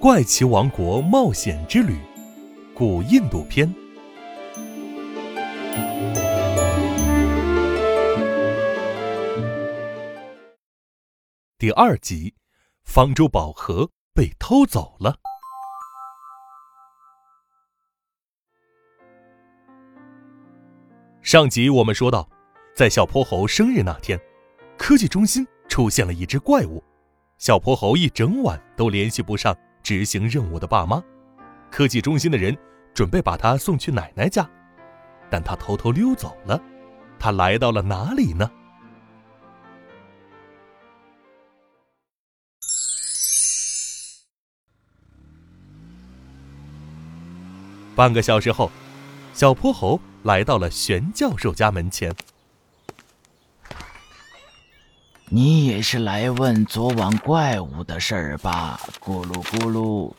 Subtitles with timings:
[0.00, 1.92] 怪奇王国冒险之旅》
[2.74, 3.70] 古印度篇
[11.58, 12.34] 第二集：
[12.82, 15.18] 方舟宝盒被偷走了。
[21.20, 22.26] 上集我们说到，
[22.74, 24.18] 在小泼猴生日那天，
[24.78, 26.82] 科技中心出现了一只怪物。
[27.36, 31.02] 小泼猴一整晚都联系不上执行任务的爸妈，
[31.70, 32.56] 科技中心的人
[32.94, 34.48] 准备把他送去奶奶家，
[35.30, 36.60] 但他偷偷溜走了。
[37.18, 38.50] 他来到了哪里呢？
[47.94, 48.70] 半个小时后，
[49.34, 52.14] 小泼猴来到了玄教授家门前。
[55.32, 58.80] 你也是来问昨晚怪物的事儿吧？
[59.00, 60.12] 咕噜咕噜。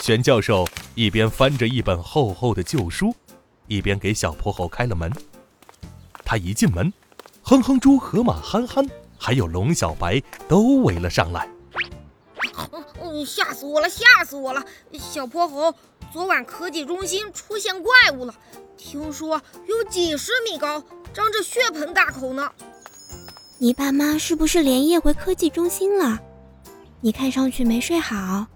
[0.00, 3.14] 玄教授一边翻着一本厚厚的旧书，
[3.66, 5.12] 一边给小泼猴开了门。
[6.24, 6.90] 他一进门，
[7.42, 11.46] 哼哼猪、河马憨憨还有龙小白都围了上来。
[13.26, 13.88] 吓死我了！
[13.90, 14.64] 吓死我了！
[14.94, 15.74] 小泼猴，
[16.10, 18.34] 昨晚科技中心出现怪物了，
[18.78, 22.50] 听说有几十米高，张着血盆大口呢。
[23.58, 26.20] 你爸妈是不是连夜回科技中心了？
[27.00, 28.46] 你看上去没睡好。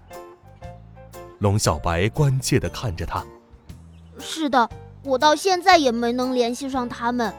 [1.39, 3.25] 龙小白关切地看着他。
[4.19, 4.69] 是的，
[5.03, 7.33] 我到现在也没能联系上他们。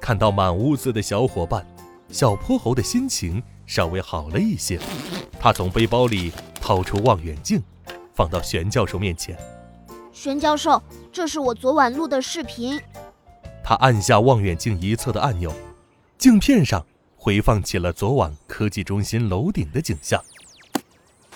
[0.00, 1.64] 看到满屋子的小伙伴，
[2.10, 4.80] 小泼猴的心情稍微好了一些。
[5.38, 7.62] 他从背包里掏出望远镜，
[8.12, 9.38] 放到玄教授面前。
[10.12, 12.80] 玄教授，这是我昨晚录的视频。
[13.62, 15.52] 他按下望远镜一侧的按钮，
[16.20, 16.84] 镜片上
[17.16, 20.22] 回放起了昨晚科技中心楼顶的景象。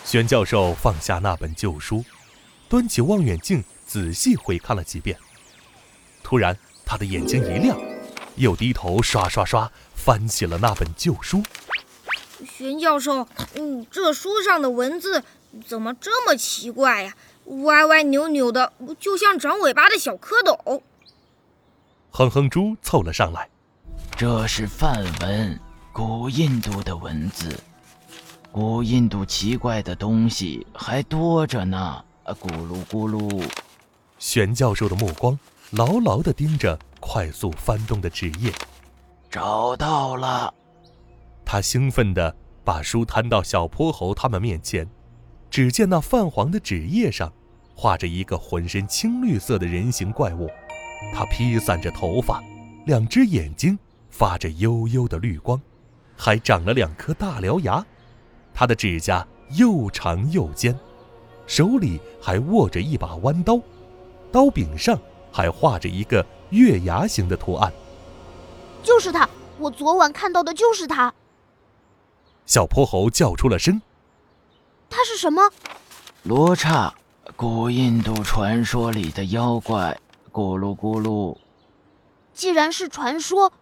[0.05, 2.05] 玄教授放下那本旧书，
[2.69, 5.19] 端起望远镜仔细回看了几遍。
[6.23, 7.81] 突然，他的眼睛一亮，
[8.37, 11.43] 又低头刷刷刷翻起了那本旧书。
[12.47, 15.25] 玄教授，嗯，这书上的文字
[15.67, 17.17] 怎么这么奇怪呀？
[17.47, 20.83] 歪歪扭扭的，就像长尾巴的小蝌蚪。
[22.11, 23.49] 哼哼猪凑了上来，
[24.17, 25.59] 这是梵文，
[25.93, 27.61] 古印度的文字。
[28.53, 32.05] 古印度奇怪的东西还多着呢。
[32.25, 33.45] 咕噜咕噜，
[34.21, 35.37] 玄教授的目光
[35.71, 38.53] 牢牢地盯着快速翻动的纸页，
[39.29, 40.55] 找到了。
[41.45, 44.89] 他兴奋地把书摊到小泼猴他们面前，
[45.51, 47.33] 只见那泛黄的纸页上
[47.75, 50.49] 画着一个浑身青绿色的人形怪物，
[51.13, 52.41] 它披散着头发，
[52.87, 53.77] 两只眼睛
[54.15, 55.61] 发着幽幽的绿光，
[56.17, 57.85] 还长了两颗大獠牙。
[58.55, 60.79] 它的指甲又长又尖，
[61.49, 63.59] 手里还握着一把弯刀，
[64.31, 64.97] 刀柄上
[65.33, 67.73] 还画着一个月牙形的图案。
[68.85, 71.13] 就是他，我昨晚看到的就是他。
[72.47, 73.83] 小泼猴叫出了声
[74.89, 75.43] ：“他是什么？
[76.23, 76.95] 罗刹，
[77.35, 79.99] 古印度传说里的妖怪。
[80.31, 81.37] 咕噜咕噜。
[82.33, 83.53] 既然是传说，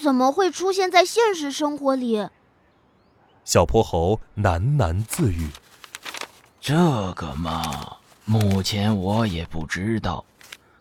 [0.00, 2.28] 怎么会出现在现实生活里？”
[3.44, 5.48] 小泼猴喃喃自语
[6.60, 6.74] ：“这
[7.16, 10.24] 个嘛，目前我也不知道。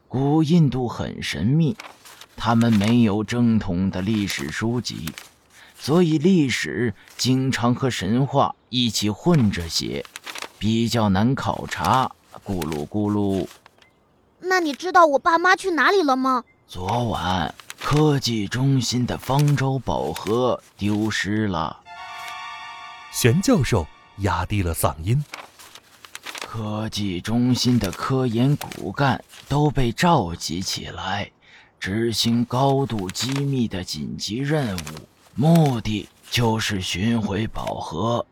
[0.08, 1.76] 古印度很神秘，
[2.36, 5.12] 他们没有正统的历史书籍。”
[5.80, 10.06] 所以历史经常和神话一起混着写，
[10.60, 12.12] 比较难考察。
[12.46, 13.48] 咕噜咕噜。
[14.42, 16.44] 那你知道我爸妈去哪里了吗？
[16.68, 17.54] 昨晚
[17.84, 21.78] 科技中心的方舟宝盒丢失了。
[23.12, 23.86] 玄教授
[24.20, 25.22] 压低了嗓音。
[26.40, 31.30] 科技中心的科研骨干都被召集起来，
[31.80, 34.80] 执行高度机密的紧急任务。
[35.36, 38.26] 目的就是寻回宝盒，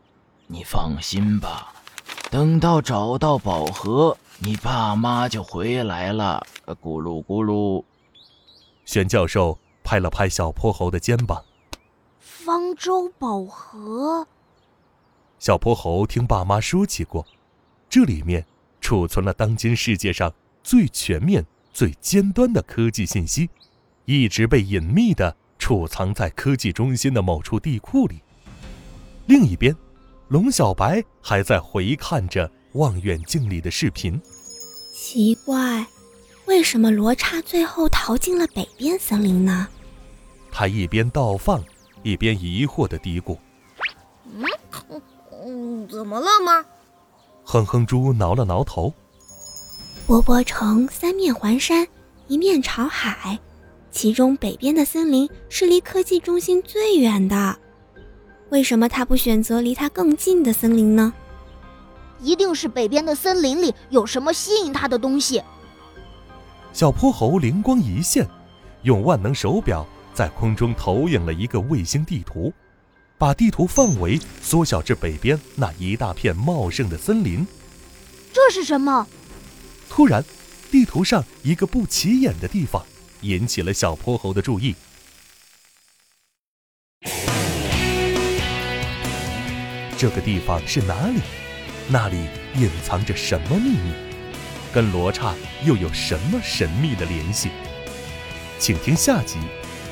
[0.46, 1.72] 你放心吧，
[2.30, 6.46] 等到找到宝盒，你爸妈就回来了。
[6.82, 7.82] 咕噜咕噜，
[8.90, 11.44] 玄教授拍了拍小泼猴的肩膀。
[12.18, 14.26] 方舟宝盒，
[15.38, 17.24] 小泼猴听爸妈说起过，
[17.88, 18.44] 这里面
[18.80, 20.34] 储存了当今世界上
[20.64, 23.48] 最全面、最尖端的科技信息，
[24.06, 25.36] 一直被隐秘的。
[25.56, 28.20] 储藏在科技中心的某处地库里。
[29.26, 29.76] 另一边，
[30.26, 34.20] 龙小白还在回看着望远镜里的视频。
[34.92, 35.86] 奇怪，
[36.50, 39.68] 为什么罗刹最后逃进了北边森林呢？
[40.50, 41.62] 他一边倒放，
[42.02, 43.38] 一边疑惑的嘀咕
[44.34, 44.44] ：“嗯，
[45.44, 46.64] 嗯，怎么了吗？
[47.44, 48.92] 哼哼猪挠了挠头。
[50.08, 51.86] 波波城三面环山，
[52.26, 53.38] 一面朝海，
[53.92, 57.56] 其中北边的森林是离科技中心最远的。
[58.48, 61.14] 为什么他不选择离他更近的森林呢？
[62.20, 65.40] 一定是北边的森林里有什么吸引他的东西。
[66.72, 68.26] 小泼猴灵光一现，
[68.82, 72.52] 用万能手表在空中投影了一个卫星地图，
[73.18, 77.46] 把地图范围缩小至北边那一大片茂盛的森林。
[78.32, 79.06] 这是什么？
[79.88, 80.24] 突然，
[80.70, 82.84] 地图上一个不起眼的地方
[83.22, 84.74] 引起了小泼猴的注意。
[89.98, 91.20] 这个地方是哪里？
[91.88, 94.09] 那里隐藏着什么秘密？
[94.72, 95.34] 跟罗刹
[95.64, 97.50] 又有什么神秘的联系？
[98.58, 99.36] 请听下集《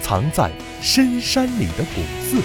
[0.02, 0.50] 藏在
[0.82, 2.36] 深山里的古寺》。